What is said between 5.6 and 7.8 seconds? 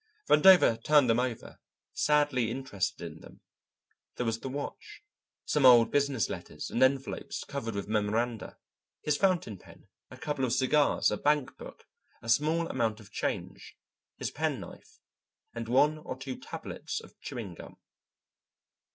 old business letters and envelopes covered